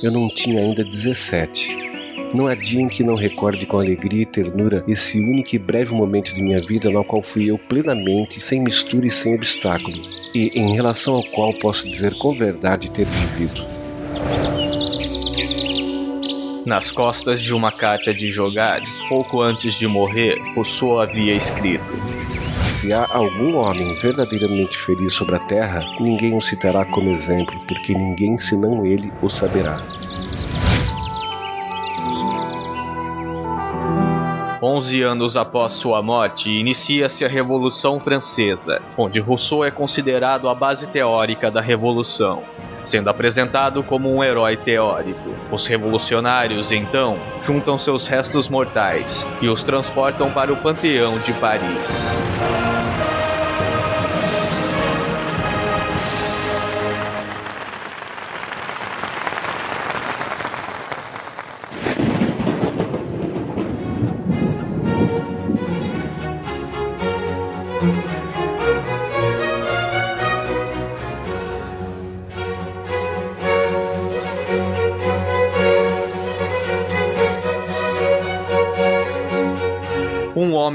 Eu 0.03 0.11
não 0.11 0.29
tinha 0.29 0.61
ainda 0.61 0.83
17. 0.83 1.90
Não 2.33 2.47
há 2.47 2.55
dia 2.55 2.81
em 2.81 2.87
que 2.87 3.03
não 3.03 3.15
recorde 3.15 3.65
com 3.65 3.77
alegria 3.77 4.23
e 4.23 4.25
ternura 4.25 4.83
esse 4.87 5.19
único 5.19 5.53
e 5.53 5.59
breve 5.59 5.93
momento 5.93 6.33
de 6.33 6.41
minha 6.41 6.61
vida 6.61 6.89
no 6.89 7.03
qual 7.03 7.21
fui 7.21 7.51
eu 7.51 7.57
plenamente, 7.57 8.39
sem 8.39 8.61
mistura 8.61 9.05
e 9.05 9.09
sem 9.09 9.35
obstáculo, 9.35 10.01
e 10.33 10.57
em 10.57 10.73
relação 10.73 11.15
ao 11.15 11.23
qual 11.25 11.53
posso 11.53 11.87
dizer 11.89 12.17
com 12.17 12.33
verdade 12.33 12.89
ter 12.89 13.05
vivido. 13.05 13.65
Nas 16.65 16.89
costas 16.89 17.41
de 17.41 17.53
uma 17.53 17.71
carta 17.71 18.13
de 18.13 18.29
jogar, 18.29 18.81
pouco 19.09 19.41
antes 19.41 19.73
de 19.73 19.87
morrer, 19.87 20.39
Rousseau 20.55 21.01
havia 21.01 21.35
escrito: 21.35 21.83
Se 22.69 22.93
há 22.93 23.05
algum 23.09 23.57
homem 23.57 23.97
verdadeiramente 23.97 24.77
feliz 24.77 25.13
sobre 25.13 25.35
a 25.35 25.39
terra, 25.39 25.83
ninguém 25.99 26.37
o 26.37 26.41
citará 26.41 26.85
como 26.85 27.09
exemplo, 27.09 27.59
porque 27.67 27.93
ninguém 27.93 28.37
senão 28.37 28.85
ele 28.85 29.11
o 29.21 29.29
saberá. 29.29 29.83
11 34.61 35.01
anos 35.01 35.35
após 35.35 35.73
sua 35.73 36.03
morte, 36.03 36.51
inicia-se 36.51 37.25
a 37.25 37.27
Revolução 37.27 37.99
Francesa, 37.99 38.79
onde 38.95 39.19
Rousseau 39.19 39.65
é 39.65 39.71
considerado 39.71 40.47
a 40.47 40.53
base 40.53 40.87
teórica 40.87 41.49
da 41.49 41.59
Revolução, 41.59 42.43
sendo 42.85 43.09
apresentado 43.09 43.81
como 43.81 44.13
um 44.13 44.23
herói 44.23 44.55
teórico. 44.55 45.33
Os 45.51 45.65
revolucionários, 45.65 46.71
então, 46.71 47.17
juntam 47.41 47.77
seus 47.79 48.05
restos 48.05 48.49
mortais 48.49 49.27
e 49.41 49.47
os 49.47 49.63
transportam 49.63 50.29
para 50.29 50.53
o 50.53 50.57
Panteão 50.57 51.17
de 51.19 51.33
Paris. 51.33 52.21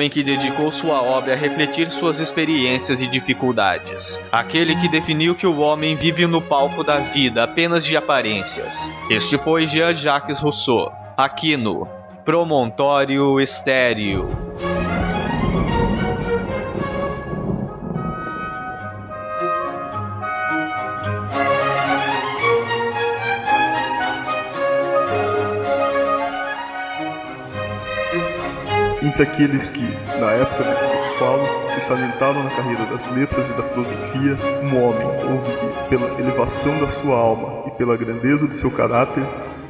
Que 0.09 0.23
dedicou 0.23 0.71
sua 0.71 1.03
obra 1.03 1.33
a 1.33 1.37
refletir 1.37 1.91
suas 1.91 2.21
experiências 2.21 3.01
e 3.01 3.07
dificuldades. 3.07 4.21
Aquele 4.31 4.77
que 4.77 4.89
definiu 4.89 5.35
que 5.35 5.47
o 5.47 5.61
homem 5.61 5.97
vive 5.97 6.27
no 6.27 6.41
palco 6.41 6.85
da 6.85 6.99
vida 6.99 7.45
apenas 7.45 7.85
de 7.85 7.97
aparências. 7.97 8.91
Este 9.11 9.39
foi 9.39 9.67
Jean-Jacques 9.67 10.41
Rousseau, 10.41 10.93
aqui 11.17 11.57
no 11.57 11.87
Promontório 12.25 13.41
Estéreo. 13.41 14.76
Entre 29.17 29.23
aqueles 29.23 29.71
que, 29.71 29.89
na 30.21 30.31
época 30.33 30.63
de 30.63 30.77
que 30.77 30.97
vos 30.97 31.17
falo, 31.19 31.49
se 31.75 31.89
salientaram 31.89 32.45
na 32.45 32.51
carreira 32.51 32.85
das 32.85 33.17
letras 33.17 33.47
e 33.49 33.53
da 33.55 33.63
filosofia, 33.63 34.37
um 34.63 34.85
homem 34.85 35.07
houve 35.07 35.53
que, 35.57 35.89
pela 35.89 36.21
elevação 36.21 36.79
da 36.79 36.89
sua 37.01 37.17
alma 37.17 37.65
e 37.67 37.71
pela 37.71 37.97
grandeza 37.97 38.47
de 38.47 38.59
seu 38.61 38.71
caráter, 38.71 39.25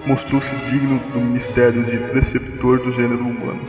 mostrou-se 0.04 0.52
digno 0.68 0.98
do 1.12 1.20
ministério 1.20 1.84
de 1.84 1.96
preceptor 1.96 2.78
do 2.80 2.90
gênero 2.90 3.22
humano. 3.22 3.60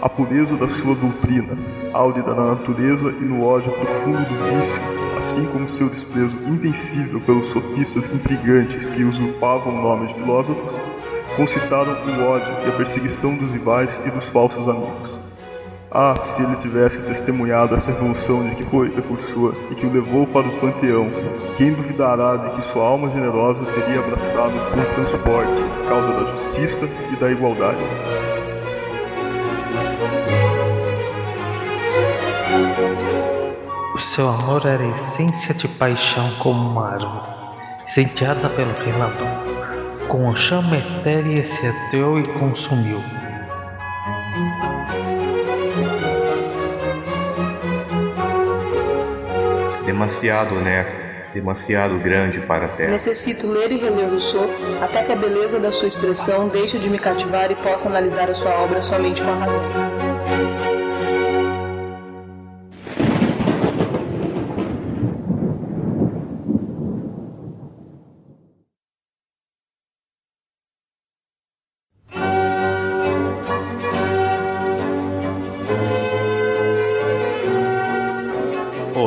A 0.00 0.08
pureza 0.08 0.56
da 0.56 0.66
sua 0.66 0.96
doutrina, 0.96 1.56
áudida 1.92 2.34
na 2.34 2.56
natureza 2.56 3.08
e 3.08 3.24
no 3.24 3.44
ódio 3.44 3.70
profundo 3.70 4.18
do 4.18 4.34
vício, 4.50 4.82
assim 5.18 5.44
como 5.52 5.68
seu 5.78 5.88
desprezo 5.88 6.36
invencível 6.48 7.20
pelos 7.20 7.46
sofistas 7.52 8.04
intrigantes 8.12 8.84
que 8.84 9.04
usurpavam 9.04 9.78
o 9.78 9.80
nome 9.80 10.08
de 10.08 10.14
filósofos, 10.14 10.91
concitaram 11.36 11.92
o 11.92 12.24
ódio 12.24 12.54
e 12.64 12.68
a 12.68 12.72
perseguição 12.72 13.36
dos 13.36 13.50
rivais 13.50 13.90
e 14.04 14.10
dos 14.10 14.24
falsos 14.26 14.68
amigos. 14.68 15.22
Ah, 15.94 16.14
se 16.24 16.42
ele 16.42 16.56
tivesse 16.56 16.98
testemunhado 17.02 17.74
essa 17.74 17.90
revolução 17.90 18.48
de 18.48 18.56
que 18.56 18.64
foi 18.64 18.88
precursor 18.88 19.54
e 19.70 19.74
que 19.74 19.84
o 19.84 19.92
levou 19.92 20.26
para 20.26 20.48
o 20.48 20.58
panteão, 20.58 21.10
quem 21.58 21.74
duvidará 21.74 22.36
de 22.36 22.48
que 22.50 22.72
sua 22.72 22.82
alma 22.82 23.10
generosa 23.10 23.62
teria 23.64 24.00
abraçado 24.00 24.54
com 24.70 24.94
transporte 24.94 25.52
a 25.84 25.88
causa 25.90 26.12
da 26.12 26.30
justiça 26.32 26.88
e 27.12 27.16
da 27.16 27.30
igualdade? 27.30 27.78
O 33.94 33.98
seu 34.00 34.30
amor 34.30 34.64
era 34.64 34.86
essência 34.86 35.54
de 35.54 35.68
paixão 35.68 36.30
como 36.38 36.70
uma 36.70 36.92
árvore, 36.92 37.28
incendiada 37.84 38.48
pelo 38.48 38.72
Relador. 38.72 39.51
Com 40.12 40.30
a 40.30 40.36
chama 40.36 40.76
etérea 40.76 41.42
se 41.42 41.66
ateou 41.66 42.20
e 42.20 42.22
consumiu. 42.22 43.02
Demasiado 49.86 50.54
honesto, 50.54 50.94
demasiado 51.32 51.98
grande 51.98 52.40
para 52.40 52.66
a 52.66 52.68
terra. 52.68 52.90
Necessito 52.90 53.46
ler 53.46 53.72
e 53.72 53.78
reler 53.78 54.10
Rousseau 54.10 54.50
até 54.82 55.02
que 55.02 55.12
a 55.12 55.16
beleza 55.16 55.58
da 55.58 55.72
sua 55.72 55.88
expressão 55.88 56.46
deixe 56.46 56.78
de 56.78 56.90
me 56.90 56.98
cativar 56.98 57.50
e 57.50 57.54
possa 57.54 57.88
analisar 57.88 58.28
a 58.28 58.34
sua 58.34 58.50
obra 58.50 58.82
somente 58.82 59.22
com 59.22 59.30
a 59.30 59.34
razão. 59.34 60.11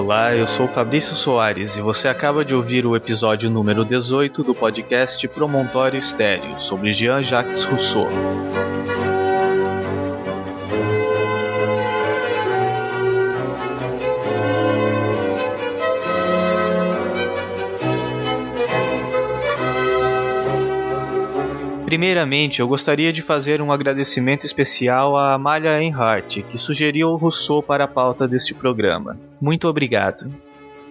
Olá, 0.05 0.35
eu 0.35 0.45
sou 0.45 0.67
Fabrício 0.67 1.15
Soares 1.15 1.77
e 1.77 1.81
você 1.81 2.07
acaba 2.07 2.45
de 2.45 2.53
ouvir 2.53 2.85
o 2.85 2.95
episódio 2.95 3.49
número 3.49 3.83
18 3.83 4.43
do 4.43 4.53
podcast 4.53 5.27
Promontório 5.29 5.97
Estéreo 5.97 6.59
sobre 6.59 6.91
Jean-Jacques 6.91 7.63
Rousseau. 7.63 8.07
Primeiramente, 21.95 22.59
eu 22.59 22.67
gostaria 22.67 23.13
de 23.13 23.21
fazer 23.21 23.61
um 23.61 23.71
agradecimento 23.71 24.45
especial 24.45 25.15
à 25.15 25.33
Amália 25.33 25.81
Enhart, 25.81 26.41
que 26.41 26.57
sugeriu 26.57 27.07
o 27.07 27.15
Rousseau 27.15 27.63
para 27.63 27.85
a 27.85 27.87
pauta 27.87 28.27
deste 28.27 28.53
programa. 28.53 29.17
Muito 29.39 29.65
obrigado. 29.69 30.29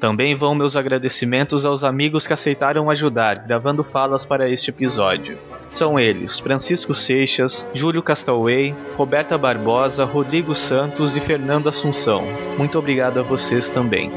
Também 0.01 0.35
vão 0.35 0.55
meus 0.55 0.79
agradecimentos 0.79 1.67
aos 1.67 1.85
amigos 1.85 2.27
que 2.27 2.33
aceitaram 2.33 2.89
ajudar, 2.89 3.47
gravando 3.47 3.85
falas 3.85 4.25
para 4.25 4.49
este 4.49 4.71
episódio. 4.71 5.37
São 5.69 6.01
eles 6.01 6.41
Francisco 6.41 6.95
Seixas, 6.95 7.69
Júlio 7.75 8.03
Castaway, 8.03 8.75
Roberta 8.97 9.37
Barbosa, 9.37 10.07
Rodrigo 10.07 10.55
Santos 10.55 11.19
e 11.19 11.21
Fernando 11.21 11.69
Assunção. 11.69 12.25
Muito 12.57 12.79
obrigado 12.79 13.21
a 13.21 13.23
vocês 13.23 13.69
também. 13.69 14.11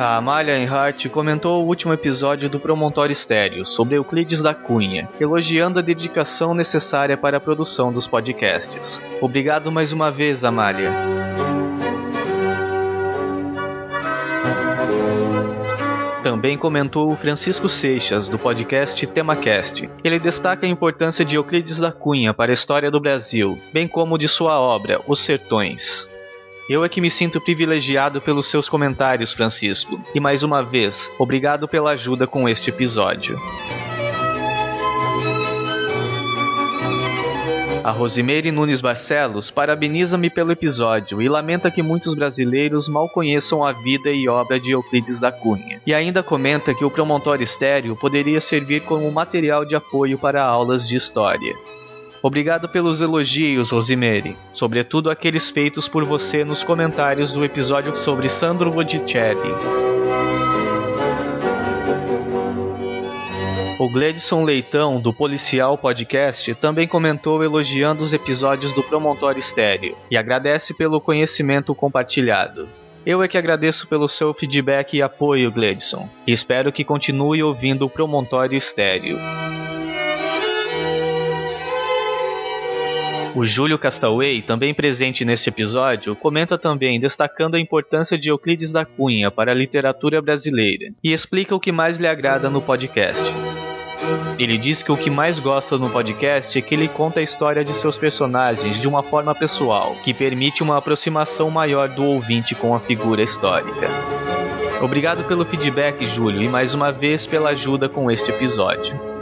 A 0.00 0.16
Amália 0.16 0.58
Enhart 0.58 1.10
comentou 1.10 1.62
o 1.62 1.66
último 1.66 1.92
episódio 1.92 2.48
do 2.48 2.58
Promontório 2.58 3.12
Estéreo 3.12 3.66
sobre 3.66 3.98
Euclides 3.98 4.40
da 4.40 4.54
Cunha, 4.54 5.06
elogiando 5.20 5.78
a 5.78 5.82
dedicação 5.82 6.54
necessária 6.54 7.18
para 7.18 7.36
a 7.36 7.40
produção 7.40 7.92
dos 7.92 8.06
podcasts. 8.06 8.98
Obrigado 9.20 9.70
mais 9.70 9.92
uma 9.92 10.10
vez, 10.10 10.42
Amália. 10.42 10.90
Também 16.22 16.56
comentou 16.56 17.12
o 17.12 17.16
Francisco 17.16 17.68
Seixas, 17.68 18.26
do 18.26 18.38
podcast 18.38 19.06
TemaCast. 19.06 19.90
Ele 20.02 20.18
destaca 20.18 20.64
a 20.64 20.70
importância 20.70 21.26
de 21.26 21.36
Euclides 21.36 21.78
da 21.78 21.92
Cunha 21.92 22.32
para 22.32 22.50
a 22.50 22.54
história 22.54 22.90
do 22.90 23.00
Brasil, 23.00 23.60
bem 23.70 23.86
como 23.86 24.16
de 24.16 24.28
sua 24.28 24.58
obra, 24.58 24.98
Os 25.06 25.20
Sertões. 25.20 26.08
Eu 26.70 26.84
é 26.84 26.88
que 26.88 27.00
me 27.00 27.10
sinto 27.10 27.40
privilegiado 27.40 28.20
pelos 28.20 28.46
seus 28.46 28.68
comentários, 28.68 29.32
Francisco. 29.32 30.00
E 30.14 30.20
mais 30.20 30.44
uma 30.44 30.62
vez, 30.62 31.10
obrigado 31.18 31.66
pela 31.66 31.90
ajuda 31.90 32.28
com 32.28 32.48
este 32.48 32.70
episódio. 32.70 33.36
A 37.82 37.90
Rosimeire 37.90 38.52
Nunes 38.52 38.80
Barcelos 38.80 39.50
parabeniza-me 39.50 40.30
pelo 40.30 40.52
episódio 40.52 41.20
e 41.20 41.28
lamenta 41.28 41.72
que 41.72 41.82
muitos 41.82 42.14
brasileiros 42.14 42.88
mal 42.88 43.08
conheçam 43.08 43.64
a 43.64 43.72
vida 43.72 44.12
e 44.12 44.28
obra 44.28 44.60
de 44.60 44.70
Euclides 44.70 45.18
da 45.18 45.32
Cunha. 45.32 45.82
E 45.84 45.92
ainda 45.92 46.22
comenta 46.22 46.72
que 46.72 46.84
o 46.84 46.90
Promontório 46.90 47.42
Estéreo 47.42 47.96
poderia 47.96 48.40
servir 48.40 48.82
como 48.82 49.10
material 49.10 49.64
de 49.64 49.74
apoio 49.74 50.16
para 50.16 50.44
aulas 50.44 50.86
de 50.86 50.94
história. 50.94 51.52
Obrigado 52.22 52.68
pelos 52.68 53.00
elogios, 53.00 53.70
Rosemary, 53.70 54.36
sobretudo 54.52 55.10
aqueles 55.10 55.48
feitos 55.48 55.88
por 55.88 56.04
você 56.04 56.44
nos 56.44 56.62
comentários 56.62 57.32
do 57.32 57.44
episódio 57.44 57.96
sobre 57.96 58.28
Sandro 58.28 58.70
Botticelli. 58.70 59.54
O 63.78 63.88
Gledson 63.88 64.44
Leitão, 64.44 65.00
do 65.00 65.10
Policial 65.10 65.78
Podcast, 65.78 66.54
também 66.56 66.86
comentou 66.86 67.42
elogiando 67.42 68.02
os 68.02 68.12
episódios 68.12 68.74
do 68.74 68.82
Promontório 68.82 69.38
Estéreo 69.38 69.96
e 70.10 70.18
agradece 70.18 70.74
pelo 70.74 71.00
conhecimento 71.00 71.74
compartilhado. 71.74 72.68
Eu 73.06 73.22
é 73.22 73.28
que 73.28 73.38
agradeço 73.38 73.88
pelo 73.88 74.06
seu 74.06 74.34
feedback 74.34 74.98
e 74.98 75.00
apoio, 75.00 75.50
Gledson, 75.50 76.06
e 76.26 76.32
espero 76.32 76.70
que 76.70 76.84
continue 76.84 77.42
ouvindo 77.42 77.86
o 77.86 77.88
Promontório 77.88 78.54
Estéreo. 78.54 79.16
O 83.34 83.44
Júlio 83.44 83.78
Castaway, 83.78 84.42
também 84.42 84.74
presente 84.74 85.24
neste 85.24 85.48
episódio, 85.48 86.16
comenta 86.16 86.58
também 86.58 86.98
destacando 86.98 87.54
a 87.54 87.60
importância 87.60 88.18
de 88.18 88.28
Euclides 88.28 88.72
da 88.72 88.84
Cunha 88.84 89.30
para 89.30 89.52
a 89.52 89.54
literatura 89.54 90.20
brasileira 90.20 90.92
e 91.02 91.12
explica 91.12 91.54
o 91.54 91.60
que 91.60 91.70
mais 91.70 91.98
lhe 91.98 92.08
agrada 92.08 92.50
no 92.50 92.60
podcast. 92.60 93.32
Ele 94.36 94.58
diz 94.58 94.82
que 94.82 94.90
o 94.90 94.96
que 94.96 95.10
mais 95.10 95.38
gosta 95.38 95.78
no 95.78 95.88
podcast 95.90 96.58
é 96.58 96.62
que 96.62 96.74
ele 96.74 96.88
conta 96.88 97.20
a 97.20 97.22
história 97.22 97.62
de 97.62 97.72
seus 97.72 97.96
personagens 97.96 98.80
de 98.80 98.88
uma 98.88 99.02
forma 99.02 99.34
pessoal, 99.34 99.94
que 100.02 100.12
permite 100.12 100.62
uma 100.62 100.78
aproximação 100.78 101.50
maior 101.50 101.88
do 101.88 102.02
ouvinte 102.02 102.54
com 102.54 102.74
a 102.74 102.80
figura 102.80 103.22
histórica. 103.22 103.88
Obrigado 104.82 105.22
pelo 105.24 105.44
feedback, 105.44 106.04
Júlio, 106.04 106.42
e 106.42 106.48
mais 106.48 106.74
uma 106.74 106.90
vez 106.90 107.26
pela 107.26 107.50
ajuda 107.50 107.88
com 107.88 108.10
este 108.10 108.30
episódio. 108.30 109.19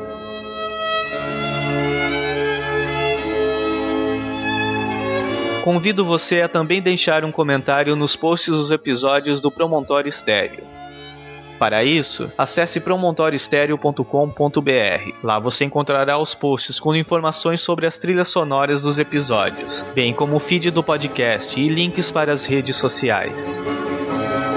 Convido 5.68 6.02
você 6.02 6.40
a 6.40 6.48
também 6.48 6.80
deixar 6.80 7.26
um 7.26 7.30
comentário 7.30 7.94
nos 7.94 8.16
posts 8.16 8.56
dos 8.56 8.70
episódios 8.70 9.38
do 9.38 9.50
Promontório 9.50 10.08
Estéreo. 10.08 10.64
Para 11.58 11.84
isso, 11.84 12.32
acesse 12.38 12.80
promontorioestereo.com.br. 12.80 15.12
Lá 15.22 15.38
você 15.38 15.66
encontrará 15.66 16.18
os 16.18 16.34
posts 16.34 16.80
com 16.80 16.96
informações 16.96 17.60
sobre 17.60 17.86
as 17.86 17.98
trilhas 17.98 18.28
sonoras 18.28 18.80
dos 18.80 18.98
episódios, 18.98 19.84
bem 19.94 20.14
como 20.14 20.36
o 20.36 20.40
feed 20.40 20.70
do 20.70 20.82
podcast 20.82 21.60
e 21.60 21.68
links 21.68 22.10
para 22.10 22.32
as 22.32 22.46
redes 22.46 22.76
sociais. 22.76 23.62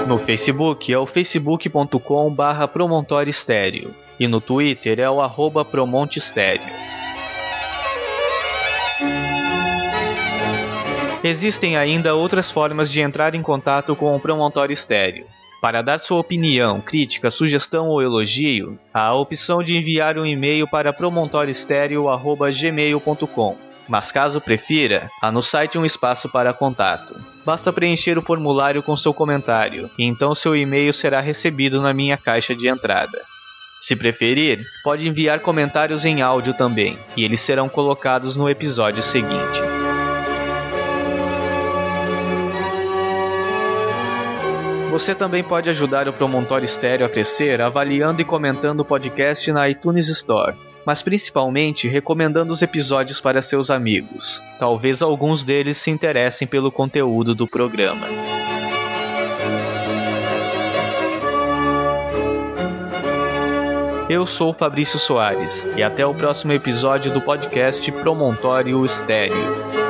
No 0.08 0.16
Facebook 0.16 0.90
é 0.90 0.96
o 0.96 1.04
facebook.com.br 1.04 2.66
promontorioestereo 2.72 3.90
e 4.18 4.26
no 4.26 4.40
Twitter 4.40 4.98
é 4.98 5.10
o 5.10 5.20
arroba 5.20 5.62
promontestereo. 5.62 7.01
Existem 11.24 11.76
ainda 11.76 12.14
outras 12.14 12.50
formas 12.50 12.90
de 12.90 13.00
entrar 13.00 13.32
em 13.34 13.42
contato 13.42 13.94
com 13.94 14.16
o 14.16 14.20
Promontório 14.20 14.72
Estéreo. 14.72 15.26
Para 15.60 15.80
dar 15.80 15.98
sua 15.98 16.18
opinião, 16.18 16.80
crítica, 16.80 17.30
sugestão 17.30 17.86
ou 17.86 18.02
elogio, 18.02 18.76
há 18.92 19.02
a 19.02 19.14
opção 19.14 19.62
de 19.62 19.76
enviar 19.76 20.18
um 20.18 20.26
e-mail 20.26 20.66
para 20.66 20.92
promontorioestereo.gmail.com. 20.92 23.56
Mas 23.88 24.10
caso 24.10 24.40
prefira, 24.40 25.08
há 25.20 25.30
no 25.30 25.40
site 25.40 25.78
um 25.78 25.84
espaço 25.84 26.28
para 26.28 26.52
contato. 26.52 27.14
Basta 27.44 27.72
preencher 27.72 28.18
o 28.18 28.22
formulário 28.22 28.82
com 28.82 28.96
seu 28.96 29.14
comentário, 29.14 29.88
e 29.96 30.04
então 30.04 30.34
seu 30.34 30.56
e-mail 30.56 30.92
será 30.92 31.20
recebido 31.20 31.80
na 31.80 31.94
minha 31.94 32.16
caixa 32.16 32.56
de 32.56 32.66
entrada. 32.66 33.22
Se 33.80 33.94
preferir, 33.94 34.64
pode 34.82 35.08
enviar 35.08 35.38
comentários 35.38 36.04
em 36.04 36.22
áudio 36.22 36.54
também, 36.54 36.98
e 37.16 37.24
eles 37.24 37.40
serão 37.40 37.68
colocados 37.68 38.34
no 38.34 38.48
episódio 38.48 39.02
seguinte. 39.02 39.71
Você 44.92 45.14
também 45.14 45.42
pode 45.42 45.70
ajudar 45.70 46.06
o 46.06 46.12
Promontório 46.12 46.66
Estéreo 46.66 47.06
a 47.06 47.08
crescer 47.08 47.62
avaliando 47.62 48.20
e 48.20 48.26
comentando 48.26 48.80
o 48.80 48.84
podcast 48.84 49.50
na 49.50 49.66
iTunes 49.66 50.06
Store, 50.08 50.54
mas 50.84 51.02
principalmente 51.02 51.88
recomendando 51.88 52.52
os 52.52 52.60
episódios 52.60 53.18
para 53.18 53.40
seus 53.40 53.70
amigos. 53.70 54.42
Talvez 54.58 55.00
alguns 55.00 55.44
deles 55.44 55.78
se 55.78 55.90
interessem 55.90 56.46
pelo 56.46 56.70
conteúdo 56.70 57.34
do 57.34 57.48
programa. 57.48 58.06
Eu 64.10 64.26
sou 64.26 64.52
Fabrício 64.52 64.98
Soares 64.98 65.66
e 65.74 65.82
até 65.82 66.04
o 66.04 66.12
próximo 66.12 66.52
episódio 66.52 67.10
do 67.10 67.22
podcast 67.22 67.90
Promontório 67.92 68.84
Estéreo. 68.84 69.81